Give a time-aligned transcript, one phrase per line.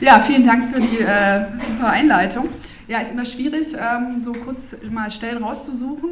[0.00, 2.48] Ja, vielen Dank für die äh, super Einleitung.
[2.88, 6.10] Ja, ist immer schwierig, ähm, so kurz mal Stellen rauszusuchen.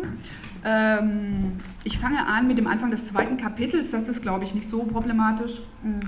[0.63, 1.53] Ähm,
[1.85, 3.91] ich fange an mit dem Anfang des zweiten Kapitels.
[3.93, 5.63] Das ist, glaube ich, nicht so problematisch.
[5.83, 6.01] Hm.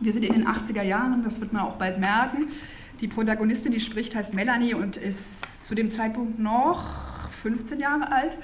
[0.00, 2.48] Wir sind in den 80er Jahren, das wird man auch bald merken.
[3.02, 8.38] Die Protagonistin, die spricht, heißt Melanie und ist zu dem Zeitpunkt noch 15 Jahre alt.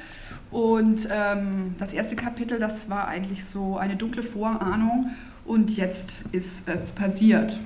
[0.50, 5.12] Und ähm, das erste Kapitel, das war eigentlich so eine dunkle Vorahnung
[5.46, 7.58] und jetzt ist es passiert.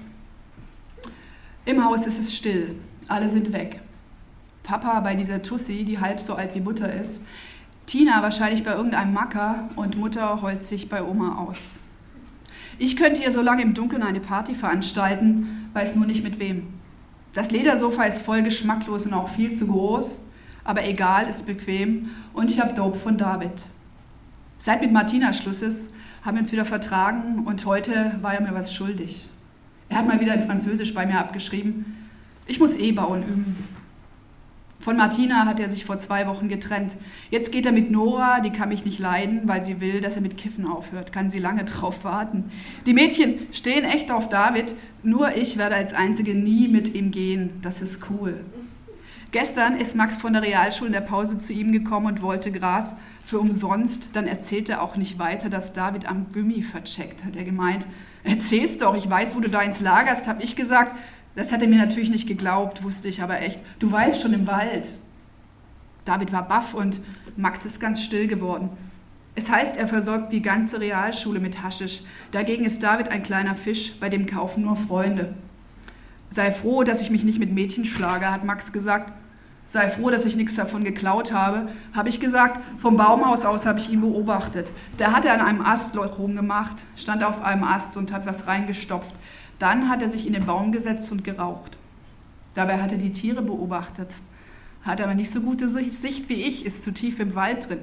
[1.67, 2.77] Im Haus ist es still,
[3.09, 3.81] alle sind weg.
[4.65, 7.21] Papa bei dieser Tussi, die halb so alt wie Mutter ist,
[7.87, 11.77] Tina wahrscheinlich bei irgendeinem Macker und Mutter heult sich bei Oma aus.
[12.79, 16.67] Ich könnte hier so lange im Dunkeln eine Party veranstalten, weiß nur nicht mit wem.
[17.33, 20.19] Das Ledersofa ist voll geschmacklos und auch viel zu groß,
[20.65, 23.53] aber egal, ist bequem und ich habe Dope von David.
[24.59, 25.91] Seit mit Martina Schluss ist,
[26.23, 29.29] haben wir uns wieder vertragen und heute war er mir was schuldig.
[29.95, 32.09] Er hat mal wieder in Französisch bei mir abgeschrieben.
[32.49, 33.69] Ich muss eh bauen üben.
[34.81, 36.91] Von Martina hat er sich vor zwei Wochen getrennt.
[37.31, 40.21] Jetzt geht er mit Nora, die kann mich nicht leiden, weil sie will, dass er
[40.21, 41.13] mit Kiffen aufhört.
[41.13, 42.51] Kann sie lange drauf warten.
[42.87, 44.75] Die Mädchen stehen echt auf David,
[45.05, 47.51] nur ich werde als Einzige nie mit ihm gehen.
[47.63, 48.41] Das ist cool.
[49.35, 52.95] Gestern ist Max von der Realschule in der Pause zu ihm gekommen und wollte Gras
[53.25, 54.07] für umsonst.
[54.13, 57.85] Dann erzählt er auch nicht weiter, dass David am Gummi vercheckt, hat er gemeint.
[58.23, 60.97] Erzähl's doch, ich weiß, wo du da ins Lagerst, habe ich gesagt.
[61.35, 63.59] Das hat er mir natürlich nicht geglaubt, wusste ich aber echt.
[63.81, 64.93] Du weißt schon im Wald.
[66.05, 67.01] David war baff und
[67.37, 68.69] Max ist ganz still geworden.
[69.35, 72.03] Es heißt, er versorgt die ganze Realschule mit Haschisch.
[72.31, 75.35] Dagegen ist David ein kleiner Fisch, bei dem kaufen nur Freunde.
[76.31, 79.13] Sei froh, dass ich mich nicht mit Mädchen schlage, hat Max gesagt.
[79.67, 82.61] Sei froh, dass ich nichts davon geklaut habe, habe ich gesagt.
[82.79, 84.71] Vom Baumhaus aus habe ich ihn beobachtet.
[84.99, 89.15] Da hat er an einem Ast rumgemacht, stand auf einem Ast und hat was reingestopft.
[89.59, 91.77] Dann hat er sich in den Baum gesetzt und geraucht.
[92.55, 94.11] Dabei hat er die Tiere beobachtet,
[94.83, 97.81] hat aber nicht so gute Sicht wie ich, ist zu tief im Wald drin.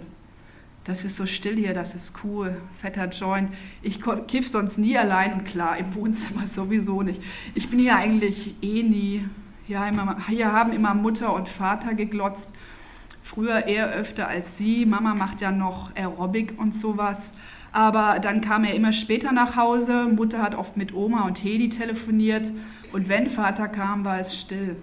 [0.86, 3.52] Das ist so still hier, das ist cool, fetter Joint.
[3.84, 7.22] Ich kiff sonst nie allein und klar, im Wohnzimmer sowieso nicht.
[7.54, 9.26] Ich bin hier eigentlich eh nie.
[9.72, 12.50] Hier, hier haben immer Mutter und Vater geglotzt.
[13.24, 14.86] Früher eher öfter als sie.
[14.86, 17.32] Mama macht ja noch Aerobic und sowas.
[17.72, 20.08] Aber dann kam er immer später nach Hause.
[20.08, 22.52] Mutter hat oft mit Oma und Hedi telefoniert.
[22.92, 24.76] Und wenn Vater kam, war es still.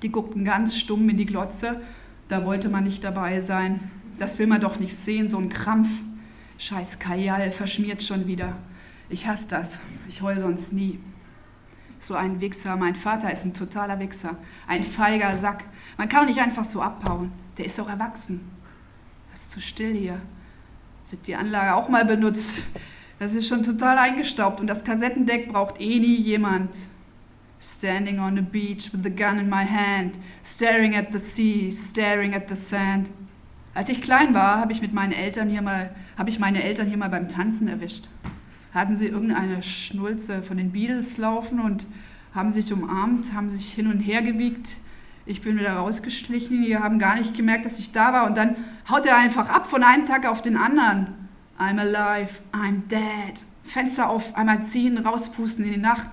[0.00, 1.82] Die guckten ganz stumm in die Glotze.
[2.30, 3.90] Da wollte man nicht dabei sein.
[4.18, 5.90] Das will man doch nicht sehen, so ein Krampf.
[6.56, 8.56] Scheiß Kajal, verschmiert schon wieder.
[9.10, 9.78] Ich hasse das.
[10.08, 10.98] Ich heul sonst nie.
[12.00, 12.76] So ein Wichser.
[12.76, 14.36] Mein Vater ist ein totaler Wichser.
[14.66, 15.64] Ein feiger Sack.
[15.96, 17.32] Man kann nicht einfach so abhauen.
[17.56, 18.50] Der ist doch erwachsen.
[19.34, 20.20] Es ist zu still hier
[21.10, 22.62] wird die Anlage auch mal benutzt.
[23.18, 26.70] Das ist schon total eingestaubt und das Kassettendeck braucht eh nie jemand.
[27.60, 32.34] Standing on the beach with the gun in my hand, staring at the sea, staring
[32.34, 33.08] at the sand.
[33.74, 36.86] Als ich klein war, habe ich mit meinen Eltern hier mal, habe ich meine Eltern
[36.86, 38.08] hier mal beim Tanzen erwischt.
[38.78, 41.84] Hatten sie irgendeine Schnulze von den Beatles laufen und
[42.32, 44.68] haben sich umarmt, haben sich hin und her gewiegt.
[45.26, 48.28] Ich bin wieder rausgeschlichen, die haben gar nicht gemerkt, dass ich da war.
[48.28, 48.54] Und dann
[48.88, 51.08] haut er einfach ab von einem Tag auf den anderen.
[51.58, 53.40] I'm alive, I'm dead.
[53.64, 56.08] Fenster auf, einmal ziehen, rauspusten in die Nacht.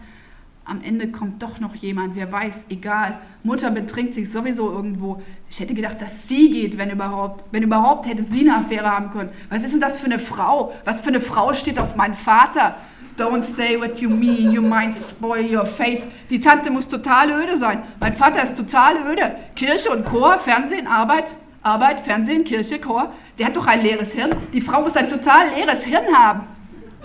[0.68, 3.20] Am Ende kommt doch noch jemand, wer weiß, egal.
[3.44, 5.22] Mutter betrinkt sich sowieso irgendwo.
[5.48, 7.44] Ich hätte gedacht, dass sie geht, wenn überhaupt.
[7.52, 9.30] Wenn überhaupt, hätte sie eine Affäre haben können.
[9.52, 10.74] Was ist denn das für eine Frau?
[10.84, 12.78] Was für eine Frau steht auf meinen Vater?
[13.16, 16.08] Don't say what you mean, you might spoil your face.
[16.32, 17.84] Die Tante muss total öde sein.
[18.00, 19.36] Mein Vater ist total öde.
[19.56, 21.26] Kirche und Chor, Fernsehen, Arbeit,
[21.62, 23.14] Arbeit, Fernsehen, Kirche, Chor.
[23.38, 24.36] Der hat doch ein leeres Hirn.
[24.52, 26.42] Die Frau muss ein total leeres Hirn haben.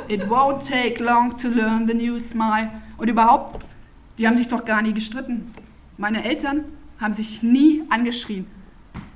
[0.08, 2.70] It won't take long to learn the new smile.
[3.00, 3.64] Und überhaupt,
[4.18, 5.52] die haben sich doch gar nie gestritten.
[5.96, 6.66] Meine Eltern
[7.00, 8.46] haben sich nie angeschrien.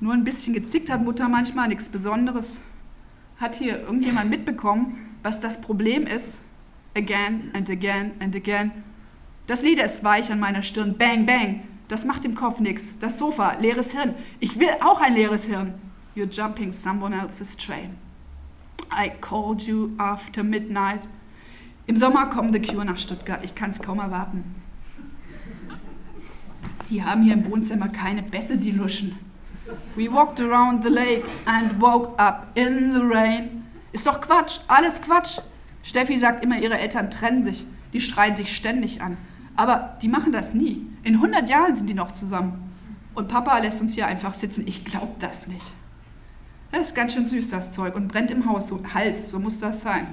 [0.01, 2.61] Nur ein bisschen gezickt hat Mutter manchmal, nichts Besonderes.
[3.39, 6.41] Hat hier irgendjemand mitbekommen, was das Problem ist?
[6.95, 8.85] again and again and again.
[9.47, 10.97] Das Leder ist weich an meiner Stirn.
[10.97, 11.65] Bang, bang.
[11.89, 12.97] Das macht im Kopf nichts.
[12.99, 14.15] Das Sofa, leeres Hirn.
[14.41, 15.75] Ich will auch ein leeres Hirn.
[16.17, 17.97] You're jumping someone else's train.
[18.91, 21.07] I called you after midnight.
[21.87, 23.45] Im Sommer kommen The Cure nach Stuttgart.
[23.45, 24.55] Ich kann es kaum erwarten.
[26.89, 29.19] Die haben hier im Wohnzimmer keine Bässe, die luschen.
[29.97, 33.65] We walked around the lake and woke up in the rain.
[33.93, 35.39] Ist doch Quatsch, alles Quatsch.
[35.83, 37.67] Steffi sagt immer, ihre Eltern trennen sich.
[37.93, 39.17] Die streiten sich ständig an.
[39.57, 40.87] Aber die machen das nie.
[41.03, 42.73] In 100 Jahren sind die noch zusammen.
[43.15, 44.67] Und Papa lässt uns hier einfach sitzen.
[44.67, 45.71] Ich glaube das nicht.
[46.73, 47.95] Das ist ganz schön süß, das Zeug.
[47.95, 50.09] Und brennt im Haus, so, Hals, so muss das sein.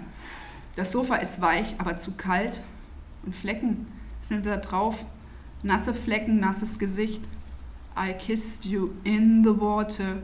[0.75, 2.62] Das Sofa ist weich, aber zu kalt.
[3.25, 3.88] Und Flecken
[4.21, 5.06] sind da drauf
[5.63, 7.21] nasse Flecken, nasses Gesicht.
[7.97, 10.18] I kissed you in the water.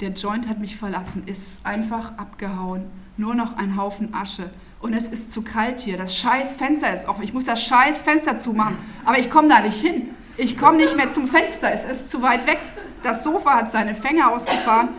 [0.00, 2.84] Der Joint hat mich verlassen, ist einfach abgehauen.
[3.16, 4.50] Nur noch ein Haufen Asche.
[4.80, 5.98] Und es ist zu kalt hier.
[5.98, 7.24] Das scheiß Fenster ist offen.
[7.24, 8.78] Ich muss das scheiß Fenster zumachen.
[9.04, 10.10] Aber ich komme da nicht hin.
[10.36, 11.72] Ich komme nicht mehr zum Fenster.
[11.72, 12.60] Es ist zu weit weg.
[13.02, 14.90] Das Sofa hat seine Fänge ausgefahren.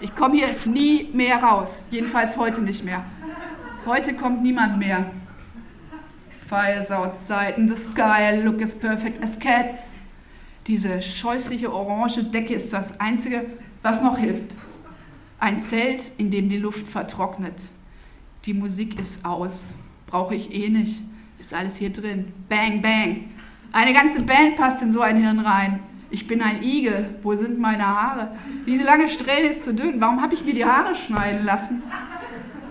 [0.00, 1.82] Ich komme hier nie mehr raus.
[1.90, 3.04] Jedenfalls heute nicht mehr.
[3.88, 5.06] Heute kommt niemand mehr.
[6.46, 9.94] Fire's outside in the sky, look as perfect as cats.
[10.66, 13.46] Diese scheußliche orange Decke ist das Einzige,
[13.80, 14.54] was noch hilft.
[15.40, 17.54] Ein Zelt, in dem die Luft vertrocknet.
[18.44, 19.72] Die Musik ist aus.
[20.06, 21.00] Brauche ich eh nicht.
[21.38, 22.30] Ist alles hier drin.
[22.50, 23.30] Bang, bang.
[23.72, 25.80] Eine ganze Band passt in so ein Hirn rein.
[26.10, 27.16] Ich bin ein Igel.
[27.22, 28.36] Wo sind meine Haare?
[28.66, 29.98] Diese lange Strähne ist zu dünn.
[29.98, 31.82] Warum habe ich mir die Haare schneiden lassen?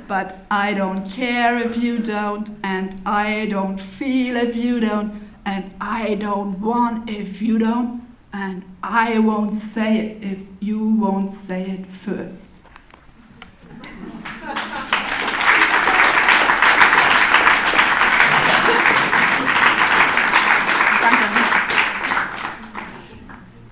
[0.07, 5.12] But I don't care if you don't, and I don't feel if you don't,
[5.45, 11.33] and I don't want if you don't, and I won't say it if you won't
[11.33, 12.48] say it first.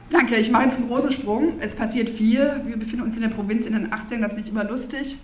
[0.10, 1.60] Danke, ich mache jetzt einen großen Sprung.
[1.60, 2.62] Es passiert viel.
[2.66, 5.18] Wir befinden uns in der Provinz in den 80ern, das ist nicht immer lustig.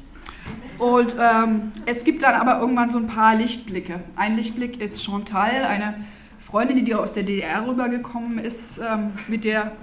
[0.82, 4.00] Und ähm, es gibt dann aber irgendwann so ein paar Lichtblicke.
[4.16, 5.94] Ein Lichtblick ist Chantal, eine
[6.40, 9.74] Freundin, die aus der DDR rübergekommen ist, ähm, mit der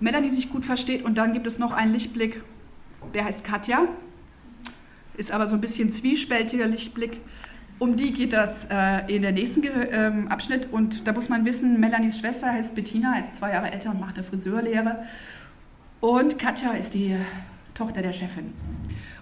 [0.00, 1.04] Melanie sich gut versteht.
[1.04, 2.40] Und dann gibt es noch einen Lichtblick,
[3.12, 3.86] der heißt Katja,
[5.18, 7.20] ist aber so ein bisschen zwiespältiger Lichtblick.
[7.78, 10.72] Um die geht das äh, in der nächsten äh, Abschnitt.
[10.72, 14.16] Und da muss man wissen, Melanies Schwester heißt Bettina, ist zwei Jahre älter und macht
[14.16, 15.04] eine Friseurlehre.
[16.00, 17.14] Und Katja ist die
[17.74, 18.54] Tochter der Chefin.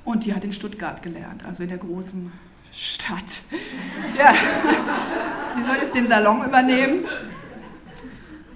[0.04, 2.32] Und die hat in Stuttgart gelernt, also in der großen
[2.72, 3.24] Stadt.
[4.16, 4.32] Ja,
[5.58, 7.04] die soll jetzt den Salon übernehmen.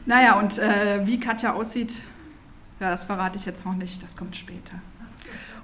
[0.06, 1.94] Naja, und äh, wie Katja aussieht,
[2.80, 4.74] ja, das verrate ich jetzt noch nicht, das kommt später.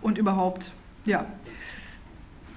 [0.00, 0.72] Und überhaupt,
[1.04, 1.26] ja.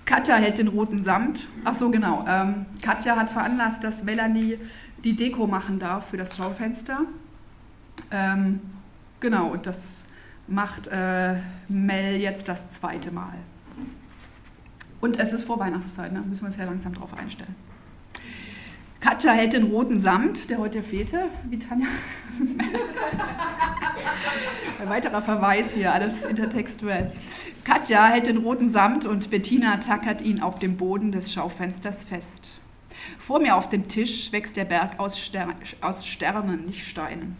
[0.05, 1.47] Katja hält den roten Samt.
[1.63, 2.25] Ach so, genau.
[2.27, 4.57] Ähm, Katja hat veranlasst, dass Melanie
[5.03, 7.01] die Deko machen darf für das Schaufenster.
[8.09, 8.61] Ähm,
[9.19, 10.03] genau, und das
[10.47, 11.35] macht äh,
[11.67, 13.33] Mel jetzt das zweite Mal.
[14.99, 16.21] Und es ist vor Weihnachtszeit, ne?
[16.21, 17.55] müssen wir uns ja langsam drauf einstellen.
[18.99, 21.87] Katja hält den roten Samt, der heute fehlte, wie Tanja.
[24.81, 27.11] Ein weiterer Verweis hier, alles intertextuell.
[27.63, 32.49] Katja hält den roten Samt und Bettina tackert ihn auf dem Boden des Schaufensters fest.
[33.19, 35.49] Vor mir auf dem Tisch wächst der Berg aus, Ster
[35.81, 37.37] aus Sternen, nicht Steinen.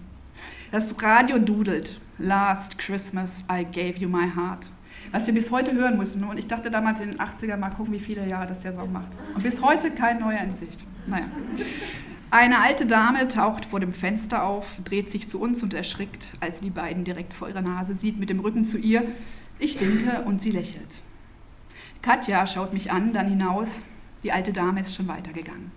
[0.71, 1.99] Das Radio dudelt.
[2.19, 4.65] Last Christmas I gave you my heart.
[5.11, 6.23] Was wir bis heute hören müssen.
[6.23, 8.91] Und ich dachte damals in den 80ern, mal gucken, wie viele Jahre das der Song
[8.91, 9.09] macht.
[9.35, 10.79] Und bis heute kein neuer in Sicht.
[11.05, 11.25] Naja.
[12.31, 16.59] Eine alte Dame taucht vor dem Fenster auf, dreht sich zu uns und erschrickt, als
[16.59, 19.03] sie die beiden direkt vor ihrer Nase sieht, mit dem Rücken zu ihr.
[19.59, 21.01] Ich winke und sie lächelt.
[22.01, 23.69] Katja schaut mich an, dann hinaus.
[24.23, 25.71] Die alte Dame ist schon weitergegangen.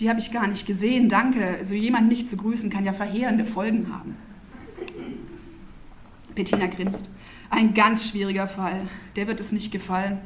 [0.00, 1.58] Die habe ich gar nicht gesehen, danke.
[1.64, 4.16] So jemand nicht zu grüßen kann ja verheerende Folgen haben.
[6.34, 7.08] Bettina grinst.
[7.50, 8.88] Ein ganz schwieriger Fall.
[9.16, 10.18] Der wird es nicht gefallen.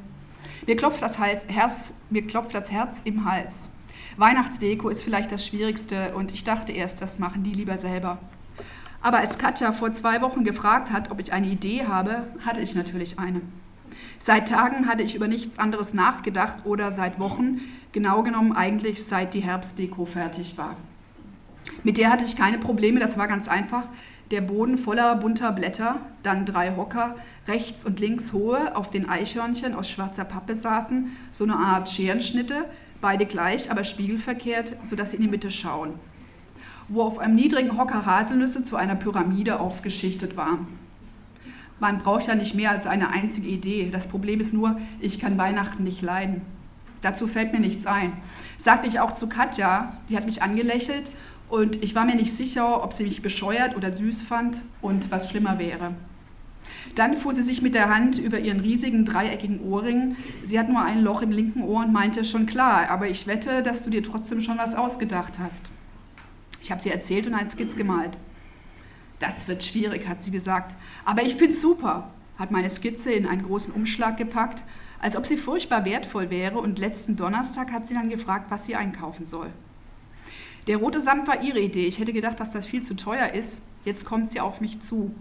[0.67, 3.69] Mir klopft das, Hals, Herz, mir klopft das Herz im Hals.
[4.17, 8.19] Weihnachtsdeko ist vielleicht das Schwierigste und ich dachte erst, das machen die lieber selber.
[9.01, 12.75] Aber als Katja vor zwei Wochen gefragt hat, ob ich eine Idee habe, hatte ich
[12.75, 13.43] natürlich eine.
[14.19, 17.61] Seit Tagen hatte ich über nichts anderes nachgedacht oder seit Wochen,
[17.93, 20.77] genau genommen eigentlich seit die Herbstdeko fertig war.
[21.85, 23.85] Mit der hatte ich keine Probleme, das war ganz einfach
[24.31, 27.17] der Boden voller bunter Blätter, dann drei Hocker,
[27.47, 32.67] rechts und links hohe, auf den Eichhörnchen aus schwarzer Pappe saßen, so eine Art Scherenschnitte,
[33.01, 35.95] beide gleich, aber spiegelverkehrt, sodass sie in die Mitte schauen.
[36.89, 40.67] Wo auf einem niedrigen Hocker Haselnüsse zu einer Pyramide aufgeschichtet waren.
[41.81, 43.89] Man braucht ja nicht mehr als eine einzige Idee.
[43.91, 46.43] Das Problem ist nur, ich kann Weihnachten nicht leiden.
[47.03, 48.13] Dazu fällt mir nichts ein.
[48.57, 51.13] Sagte ich auch zu Katja, die hat mich angelächelt
[51.49, 55.31] und ich war mir nicht sicher, ob sie mich bescheuert oder süß fand und was
[55.31, 55.95] schlimmer wäre.
[56.95, 60.17] Dann fuhr sie sich mit der Hand über ihren riesigen dreieckigen Ohrring.
[60.45, 63.63] Sie hat nur ein Loch im linken Ohr und meinte, schon klar, aber ich wette,
[63.63, 65.65] dass du dir trotzdem schon was ausgedacht hast.
[66.61, 68.17] Ich habe sie erzählt und ein Skizz gemalt.
[69.21, 70.75] Das wird schwierig, hat sie gesagt.
[71.05, 74.63] Aber ich finde es super, hat meine Skizze in einen großen Umschlag gepackt,
[75.01, 78.75] als ob sie furchtbar wertvoll wäre und letzten Donnerstag hat sie dann gefragt, was sie
[78.75, 79.51] einkaufen soll.
[80.69, 81.87] Der rote Samt war ihre Idee.
[81.87, 83.59] Ich hätte gedacht, dass das viel zu teuer ist.
[83.87, 85.15] Jetzt kommt sie auf mich zu.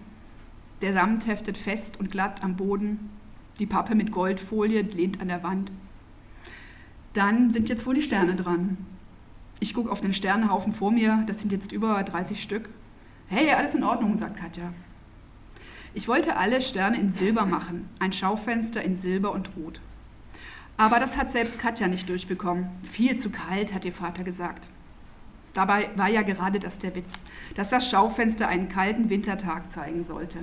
[0.82, 3.10] Der Samt heftet fest und glatt am Boden.
[3.58, 5.72] Die Pappe mit Goldfolie lehnt an der Wand.
[7.14, 8.78] Dann sind jetzt wohl die Sterne dran.
[9.62, 12.70] Ich gucke auf den Sternenhaufen vor mir, das sind jetzt über 30 Stück.
[13.28, 14.74] Hey, alles in Ordnung, sagt Katja.
[15.94, 19.80] Ich wollte alle Sterne in Silber machen, ein Schaufenster in Silber und Rot.
[20.76, 22.68] Aber das hat selbst Katja nicht durchbekommen.
[22.84, 24.68] Viel zu kalt, hat ihr Vater gesagt.
[25.58, 27.12] Dabei war ja gerade das der Witz,
[27.56, 30.38] dass das Schaufenster einen kalten Wintertag zeigen sollte.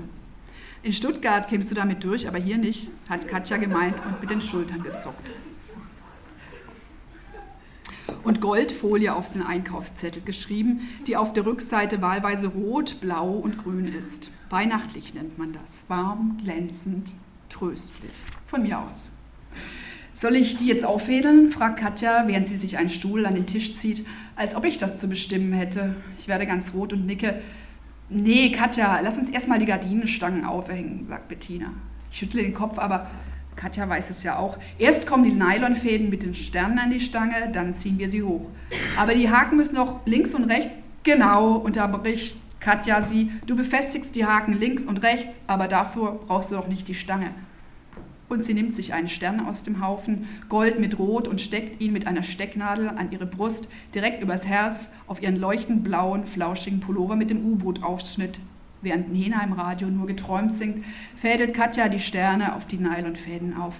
[0.82, 4.42] In Stuttgart kämst du damit durch, aber hier nicht, hat Katja gemeint und mit den
[4.42, 5.30] Schultern gezockt.
[8.24, 13.86] Und Goldfolie auf den Einkaufszettel geschrieben, die auf der Rückseite wahlweise rot, blau und grün
[13.86, 14.32] ist.
[14.50, 15.84] Weihnachtlich nennt man das.
[15.86, 17.12] Warm, glänzend,
[17.50, 18.10] tröstlich.
[18.48, 19.08] Von mir aus.
[20.14, 21.50] Soll ich die jetzt auffädeln?
[21.50, 24.06] fragt Katja, während sie sich einen Stuhl an den Tisch zieht,
[24.36, 25.96] als ob ich das zu bestimmen hätte.
[26.18, 27.40] Ich werde ganz rot und nicke.
[28.08, 31.72] Nee, Katja, lass uns erstmal die Gardinenstangen aufhängen, sagt Bettina.
[32.12, 33.10] Ich schüttle den Kopf, aber
[33.56, 34.56] Katja weiß es ja auch.
[34.78, 38.46] Erst kommen die Nylonfäden mit den Sternen an die Stange, dann ziehen wir sie hoch.
[38.96, 40.76] Aber die Haken müssen noch links und rechts.
[41.02, 43.32] Genau, unterbricht Katja sie.
[43.46, 47.30] Du befestigst die Haken links und rechts, aber dafür brauchst du doch nicht die Stange
[48.28, 51.92] und sie nimmt sich einen Stern aus dem Haufen, Gold mit Rot, und steckt ihn
[51.92, 57.16] mit einer Stecknadel an ihre Brust, direkt übers Herz, auf ihren leuchtend blauen, flauschigen Pullover
[57.16, 58.38] mit dem U-Boot-Aufschnitt.
[58.82, 60.84] Während Nena im Radio nur geträumt singt,
[61.16, 63.74] fädelt Katja die Sterne auf die Nylonfäden auf.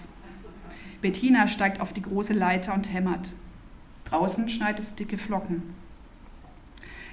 [1.03, 3.31] Bettina steigt auf die große Leiter und hämmert.
[4.07, 5.63] Draußen schneit es dicke Flocken.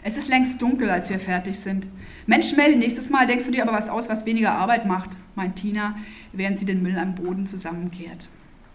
[0.04, 1.86] Es ist längst dunkel, als wir fertig sind.
[2.26, 5.56] Mensch, Mel, nächstes Mal denkst du dir aber was aus, was weniger Arbeit macht, meint
[5.56, 5.96] Tina,
[6.34, 8.30] während sie den Müll am Boden zusammenkehrt.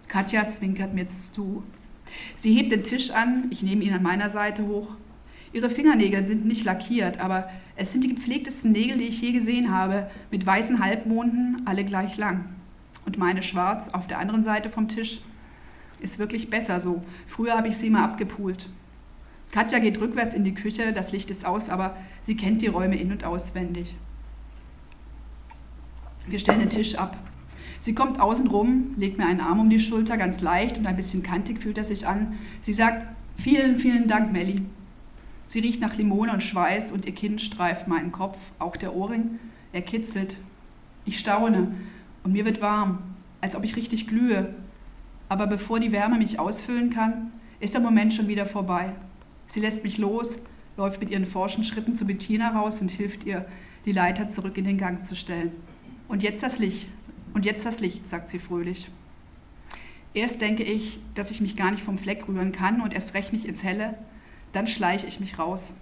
[0.09, 1.63] Katja zwinkert mir zu.
[2.37, 4.91] Sie hebt den Tisch an, ich nehme ihn an meiner Seite hoch.
[5.53, 9.73] Ihre Fingernägel sind nicht lackiert, aber es sind die gepflegtesten Nägel, die ich je gesehen
[9.73, 12.45] habe, mit weißen Halbmonden, alle gleich lang.
[13.05, 15.21] Und meine schwarz auf der anderen Seite vom Tisch
[16.01, 17.03] ist wirklich besser so.
[17.27, 18.69] Früher habe ich sie mal abgepult.
[19.53, 22.97] Katja geht rückwärts in die Küche, das Licht ist aus, aber sie kennt die Räume
[22.97, 23.97] in- und auswendig.
[26.29, 27.17] Wir stellen den Tisch ab.
[27.81, 30.97] Sie kommt außen rum, legt mir einen Arm um die Schulter, ganz leicht und ein
[30.97, 32.37] bisschen kantig fühlt er sich an.
[32.63, 33.07] Sie sagt,
[33.37, 34.63] vielen, vielen Dank, Melli.
[35.47, 39.39] Sie riecht nach Limone und Schweiß und ihr Kinn streift meinen Kopf, auch der Ohrring.
[39.73, 40.39] Er kitzelt.
[41.05, 41.75] Ich staune
[42.25, 42.99] und mir wird warm,
[43.41, 44.55] als ob ich richtig glühe.
[45.29, 48.93] Aber bevor die Wärme mich ausfüllen kann, ist der Moment schon wieder vorbei.
[49.47, 50.37] Sie lässt mich los,
[50.77, 53.47] läuft mit ihren forschen Schritten zu Bettina raus und hilft ihr,
[53.85, 55.53] die Leiter zurück in den Gang zu stellen.
[56.09, 56.89] Und jetzt das Licht.
[57.35, 58.91] Und jetzt das Licht, sagt sie fröhlich.
[60.15, 63.33] Erst denke ich, dass ich mich gar nicht vom Fleck rühren kann und erst recht
[63.33, 63.99] nicht ins Helle.
[64.53, 65.75] Dann schleiche ich mich raus.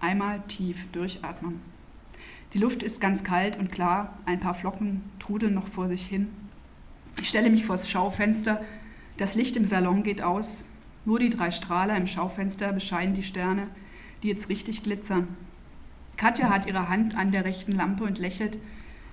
[0.00, 1.60] Einmal tief durchatmen.
[2.54, 6.28] Die Luft ist ganz kalt und klar, ein paar Flocken trudeln noch vor sich hin.
[7.20, 8.62] Ich stelle mich vors Schaufenster,
[9.16, 10.64] das Licht im Salon geht aus,
[11.04, 13.68] nur die drei Strahler im Schaufenster bescheiden die Sterne,
[14.22, 15.28] die jetzt richtig glitzern.
[16.16, 18.58] Katja hat ihre Hand an der rechten Lampe und lächelt.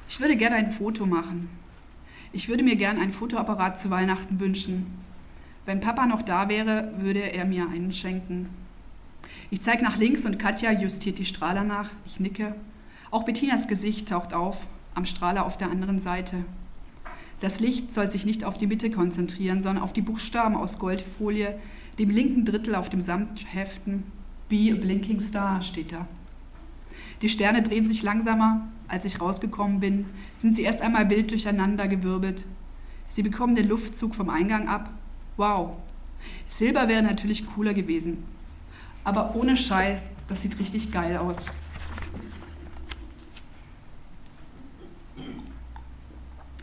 [0.10, 1.50] Ich würde gerne ein Foto machen.
[2.34, 4.88] Ich würde mir gern ein Fotoapparat zu Weihnachten wünschen.
[5.68, 8.50] Wenn Papa noch da wäre, würde er mir einen schenken.
[9.52, 11.92] Ich zeige nach links und Katja justiert die Strahler nach.
[12.08, 12.56] Ich nicke.
[13.12, 16.38] Auch Bettinas Gesicht taucht auf, am Strahler auf der anderen Seite.
[17.40, 21.60] Das Licht soll sich nicht auf die Mitte konzentrieren, sondern auf die Buchstaben aus Goldfolie,
[22.00, 24.06] dem linken Drittel auf dem Samtheften
[24.50, 26.08] Be a Blinking Star steht da.
[27.22, 28.68] Die Sterne drehen sich langsamer.
[28.88, 30.06] Als ich rausgekommen bin,
[30.40, 32.46] sind sie erst einmal wild durcheinander gewirbelt.
[33.10, 34.90] Sie bekommen den Luftzug vom Eingang ab.
[35.38, 35.78] Wow.
[36.48, 38.24] Silber wäre natürlich cooler gewesen.
[39.04, 41.46] Aber ohne Scheiß, das sieht richtig geil aus.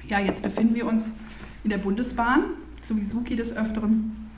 [0.09, 1.11] Ja, jetzt befinden wir uns
[1.65, 2.45] in der Bundesbahn,
[2.89, 4.31] so wie Suki des Öfteren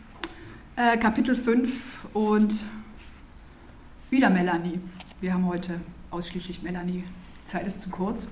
[0.77, 1.71] äh, Kapitel 5
[2.15, 2.63] und
[4.09, 4.81] wieder Melanie.
[5.21, 7.05] Wir haben heute ausschließlich Melanie.
[7.45, 8.27] Die Zeit ist zu kurz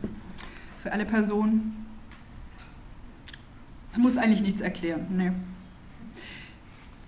[0.82, 1.86] für alle Personen.
[3.92, 5.06] Man muss eigentlich nichts erklären.
[5.10, 5.32] Nee.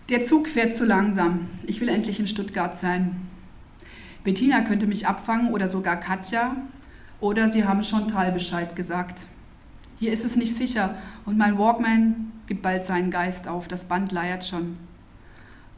[0.08, 1.48] Der Zug fährt zu langsam.
[1.66, 3.28] Ich will endlich in Stuttgart sein.
[4.24, 6.56] Bettina könnte mich abfangen oder sogar Katja.
[7.20, 9.26] Oder sie haben schon Tal Bescheid gesagt.
[9.98, 13.68] Hier ist es nicht sicher und mein Walkman gibt bald seinen Geist auf.
[13.68, 14.76] Das Band leiert schon.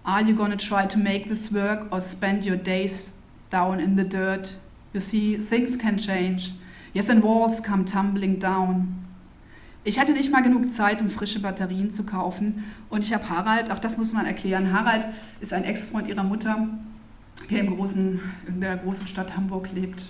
[0.05, 3.11] Are you to try to make this work or spend your days
[3.51, 4.57] down in the dirt?
[4.93, 6.53] You see, things can change.
[6.93, 9.07] Yes, and walls come tumbling down.
[9.83, 12.65] Ich hatte nicht mal genug Zeit, um frische Batterien zu kaufen.
[12.91, 14.73] Und ich habe Harald, auch das muss man erklären.
[14.73, 15.09] Harald
[15.41, 16.69] ist ein Ex-Freund ihrer Mutter,
[17.49, 20.07] der im großen, in der großen Stadt Hamburg lebt.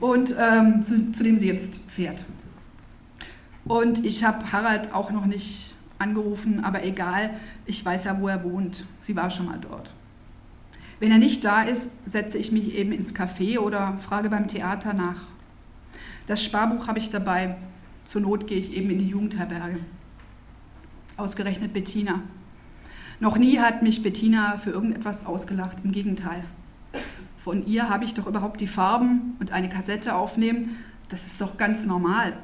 [0.00, 2.24] Und ähm, zu, zu dem sie jetzt fährt.
[3.64, 7.34] Und ich habe Harald auch noch nicht angerufen, aber egal,
[7.66, 8.86] ich weiß ja, wo er wohnt.
[9.02, 9.90] Sie war schon mal dort.
[11.00, 14.92] Wenn er nicht da ist, setze ich mich eben ins Café oder frage beim Theater
[14.92, 15.22] nach.
[16.26, 17.56] Das Sparbuch habe ich dabei.
[18.04, 19.80] Zur Not gehe ich eben in die Jugendherberge.
[21.16, 22.20] Ausgerechnet Bettina.
[23.18, 26.44] Noch nie hat mich Bettina für irgendetwas ausgelacht, im Gegenteil.
[27.38, 30.76] Von ihr habe ich doch überhaupt die Farben und eine Kassette aufnehmen,
[31.08, 32.34] das ist doch ganz normal.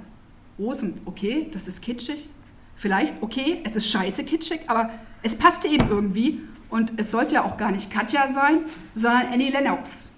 [0.59, 2.29] Rosen, okay, das ist kitschig.
[2.77, 4.91] Vielleicht, okay, es ist scheiße kitschig, aber
[5.23, 8.61] es passte eben irgendwie und es sollte ja auch gar nicht Katja sein,
[8.95, 10.11] sondern Annie Lennox.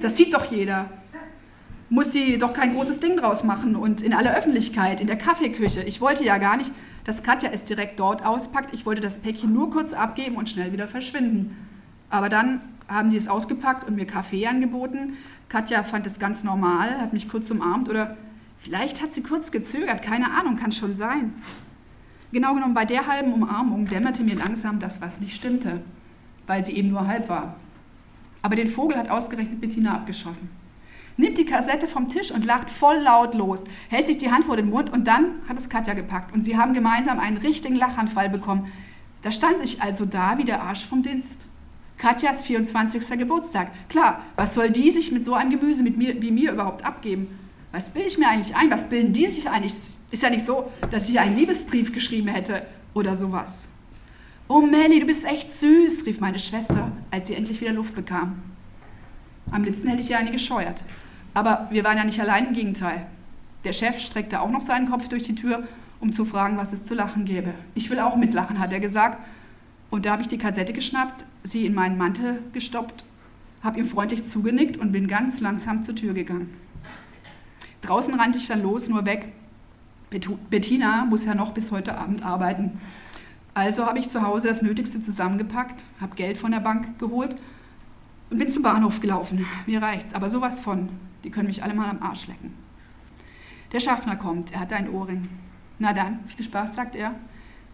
[0.00, 0.90] Das sieht doch jeder.
[1.90, 5.82] Muss sie doch kein großes Ding draus machen und in aller Öffentlichkeit, in der Kaffeeküche.
[5.82, 6.70] Ich wollte ja gar nicht,
[7.04, 8.72] dass Katja es direkt dort auspackt.
[8.74, 11.56] Ich wollte das Päckchen nur kurz abgeben und schnell wieder verschwinden.
[12.10, 15.16] Aber dann haben sie es ausgepackt und mir Kaffee angeboten.
[15.48, 18.16] Katja fand es ganz normal, hat mich kurz umarmt oder
[18.58, 21.34] vielleicht hat sie kurz gezögert, keine Ahnung, kann schon sein.
[22.34, 25.82] Genau genommen, bei der halben Umarmung dämmerte mir langsam, dass was nicht stimmte,
[26.48, 27.54] weil sie eben nur halb war.
[28.42, 30.50] Aber den Vogel hat ausgerechnet Bettina abgeschossen.
[31.16, 34.56] Nimmt die Kassette vom Tisch und lacht voll laut los, hält sich die Hand vor
[34.56, 38.28] den Mund und dann hat es Katja gepackt und sie haben gemeinsam einen richtigen Lachanfall
[38.28, 38.66] bekommen.
[39.22, 41.46] Da stand ich also da wie der Arsch vom Dienst.
[41.98, 43.16] Katjas 24.
[43.16, 43.70] Geburtstag.
[43.88, 47.28] Klar, was soll die sich mit so einem Gemüse mit mir, wie mir überhaupt abgeben?
[47.70, 48.72] Was bilde ich mir eigentlich ein?
[48.72, 49.93] Was bilden die sich eigentlich?
[50.14, 53.66] Ist ja nicht so, dass ich einen Liebesbrief geschrieben hätte oder sowas.
[54.46, 58.40] Oh Manny, du bist echt süß, rief meine Schwester, als sie endlich wieder Luft bekam.
[59.50, 60.84] Am liebsten hätte ich ja eine gescheuert.
[61.34, 63.08] Aber wir waren ja nicht allein, im Gegenteil.
[63.64, 65.66] Der Chef streckte auch noch seinen Kopf durch die Tür,
[65.98, 67.52] um zu fragen, was es zu lachen gäbe.
[67.74, 69.18] Ich will auch mitlachen, hat er gesagt.
[69.90, 73.04] Und da habe ich die Kassette geschnappt, sie in meinen Mantel gestoppt,
[73.64, 76.54] habe ihm freundlich zugenickt und bin ganz langsam zur Tür gegangen.
[77.82, 79.32] Draußen rannte ich dann los, nur weg.
[80.50, 82.80] Bettina muss ja noch bis heute Abend arbeiten.
[83.52, 87.36] Also habe ich zu Hause das Nötigste zusammengepackt, habe Geld von der Bank geholt
[88.30, 89.46] und bin zum Bahnhof gelaufen.
[89.66, 90.88] Mir reicht's, aber sowas von.
[91.22, 92.54] Die können mich alle mal am Arsch lecken.
[93.72, 95.28] Der Schaffner kommt, er hat einen Ohrring.
[95.78, 97.14] Na dann, viel Spaß, sagt er.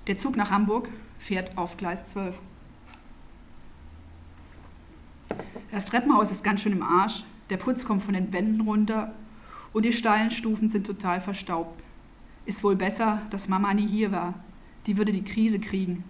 [0.06, 2.34] Der Zug nach Hamburg fährt auf Gleis 12.
[5.70, 9.12] Das Treppenhaus ist ganz schön im Arsch, der Putz kommt von den Wänden runter
[9.72, 11.80] und die steilen Stufen sind total verstaubt.
[12.50, 14.34] Ist wohl besser, dass Mama nie hier war.
[14.88, 16.02] Die würde die Krise kriegen.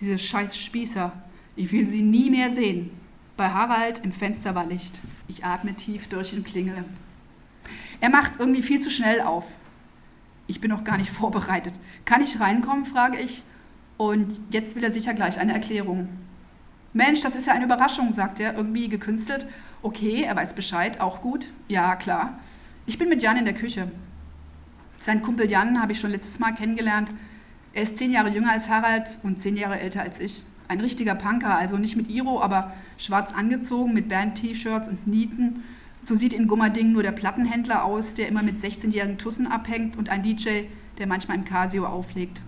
[0.00, 1.12] Diese scheiß Spießer.
[1.54, 2.90] Ich will sie nie mehr sehen.
[3.36, 4.98] Bei Harald im Fenster war Licht.
[5.28, 6.84] Ich atme tief durch und klingele.
[8.00, 9.52] Er macht irgendwie viel zu schnell auf.
[10.48, 11.74] Ich bin noch gar nicht vorbereitet.
[12.04, 13.44] Kann ich reinkommen, frage ich.
[13.96, 16.08] Und jetzt will er sicher gleich eine Erklärung.
[16.92, 19.46] Mensch, das ist ja eine Überraschung, sagt er, irgendwie gekünstelt.
[19.80, 21.46] Okay, er weiß Bescheid, auch gut.
[21.68, 22.40] Ja, klar.
[22.84, 23.92] Ich bin mit Jan in der Küche.
[25.04, 27.10] Sein Kumpel Jan habe ich schon letztes Mal kennengelernt.
[27.74, 30.44] Er ist zehn Jahre jünger als Harald und zehn Jahre älter als ich.
[30.66, 35.62] Ein richtiger Punker, also nicht mit Iro, aber schwarz angezogen, mit Band-T-Shirts und Nieten.
[36.02, 40.08] So sieht in Gummerding nur der Plattenhändler aus, der immer mit 16-jährigen Tussen abhängt und
[40.08, 40.62] ein DJ,
[40.96, 42.40] der manchmal im Casio auflegt.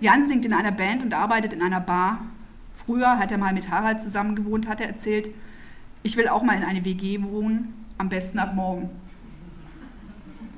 [0.00, 2.22] Jan singt in einer Band und arbeitet in einer Bar.
[2.74, 5.30] Früher hat er mal mit Harald zusammen gewohnt, hat er erzählt.
[6.02, 8.90] Ich will auch mal in eine WG wohnen, am besten ab morgen.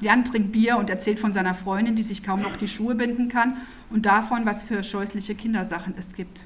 [0.02, 3.28] Jan trinkt Bier und erzählt von seiner Freundin, die sich kaum noch die Schuhe binden
[3.28, 6.40] kann und davon, was für scheußliche Kindersachen es gibt.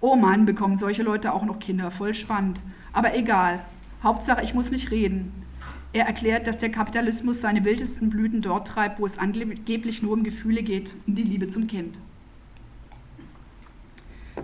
[0.00, 2.60] Oh Mann, bekommen solche Leute auch noch Kinder, voll spannend.
[2.92, 3.64] Aber egal,
[4.04, 5.32] Hauptsache ich muss nicht reden.
[5.92, 10.22] Er erklärt, dass der Kapitalismus seine wildesten Blüten dort treibt, wo es angeblich nur um
[10.22, 11.96] Gefühle geht, um die Liebe zum Kind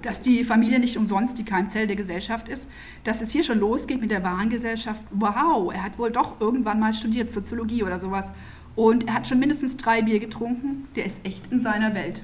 [0.03, 2.69] dass die Familie nicht umsonst die Keimzelle der Gesellschaft ist,
[3.05, 5.03] dass es hier schon losgeht mit der Warengesellschaft.
[5.11, 8.31] Wow, er hat wohl doch irgendwann mal studiert, Soziologie oder sowas.
[8.77, 10.89] Und er hat schon mindestens drei Bier getrunken.
[10.95, 12.23] Der ist echt in seiner Welt.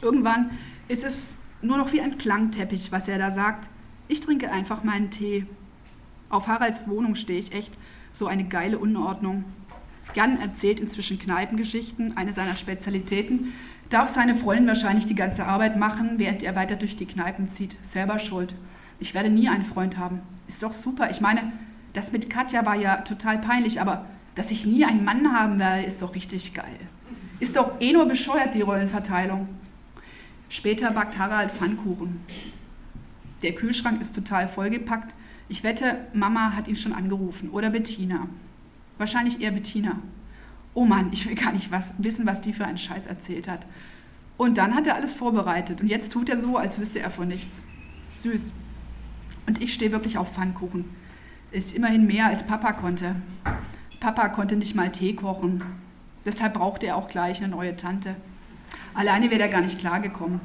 [0.00, 0.50] Irgendwann
[0.88, 3.68] ist es nur noch wie ein Klangteppich, was er da sagt.
[4.08, 5.46] Ich trinke einfach meinen Tee.
[6.28, 7.72] Auf Haralds Wohnung stehe ich echt.
[8.14, 9.44] So eine geile Unordnung.
[10.14, 13.52] Jan erzählt inzwischen Kneipengeschichten, eine seiner Spezialitäten
[13.92, 17.76] darf seine Freundin wahrscheinlich die ganze Arbeit machen, während er weiter durch die Kneipen zieht.
[17.82, 18.54] Selber schuld.
[18.98, 20.20] Ich werde nie einen Freund haben.
[20.48, 21.10] Ist doch super.
[21.10, 21.52] Ich meine,
[21.92, 25.82] das mit Katja war ja total peinlich, aber dass ich nie einen Mann haben werde,
[25.82, 26.78] ist doch richtig geil.
[27.38, 29.48] Ist doch eh nur bescheuert, die Rollenverteilung.
[30.48, 32.20] Später backt Harald Pfannkuchen.
[33.42, 35.14] Der Kühlschrank ist total vollgepackt.
[35.48, 37.50] Ich wette, Mama hat ihn schon angerufen.
[37.50, 38.28] Oder Bettina.
[38.96, 39.98] Wahrscheinlich eher Bettina
[40.74, 43.66] oh Mann, ich will gar nicht was, wissen, was die für einen Scheiß erzählt hat.
[44.36, 47.28] Und dann hat er alles vorbereitet und jetzt tut er so, als wüsste er von
[47.28, 47.62] nichts.
[48.16, 48.52] Süß.
[49.46, 50.84] Und ich stehe wirklich auf Pfannkuchen.
[51.50, 53.16] Ist immerhin mehr, als Papa konnte.
[54.00, 55.62] Papa konnte nicht mal Tee kochen.
[56.24, 58.16] Deshalb brauchte er auch gleich eine neue Tante.
[58.94, 60.40] Alleine wäre er gar nicht klargekommen.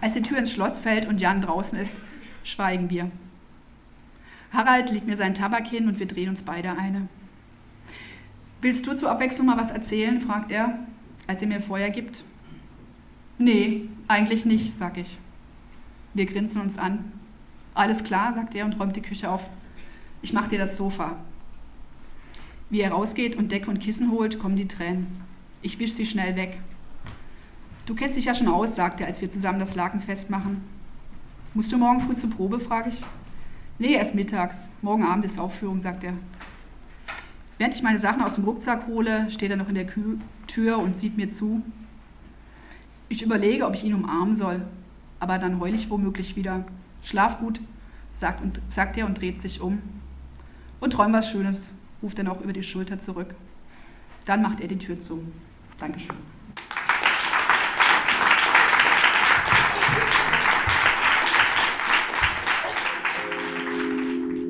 [0.00, 1.94] Als die Tür ins Schloss fällt und Jan draußen ist,
[2.42, 3.10] schweigen wir.
[4.52, 7.08] Harald legt mir seinen Tabak hin und wir drehen uns beide eine.
[8.62, 10.20] Willst du zur Abwechslung mal was erzählen?
[10.20, 10.80] fragt er,
[11.26, 12.22] als er mir Feuer gibt.
[13.38, 15.18] Nee, eigentlich nicht, sag ich.
[16.12, 17.12] Wir grinsen uns an.
[17.72, 19.48] Alles klar, sagt er und räumt die Küche auf.
[20.20, 21.16] Ich mach dir das Sofa.
[22.68, 25.22] Wie er rausgeht und Decke und Kissen holt, kommen die Tränen.
[25.62, 26.58] Ich wisch sie schnell weg.
[27.86, 30.60] Du kennst dich ja schon aus, sagt er, als wir zusammen das Laken festmachen.
[31.54, 33.02] Musst du morgen früh zur Probe, frage ich.
[33.78, 34.68] Nee, erst mittags.
[34.82, 36.12] Morgen Abend ist Aufführung, sagt er.
[37.60, 39.86] Während ich meine Sachen aus dem Rucksack hole, steht er noch in der
[40.46, 41.62] Tür und sieht mir zu.
[43.10, 44.62] Ich überlege, ob ich ihn umarmen soll,
[45.18, 46.64] aber dann heule ich womöglich wieder.
[47.02, 47.60] Schlaf gut,
[48.14, 49.82] sagt, und, sagt er und dreht sich um.
[50.80, 53.34] Und träum was Schönes, ruft er noch über die Schulter zurück.
[54.24, 55.22] Dann macht er die Tür zu.
[55.76, 56.16] Dankeschön.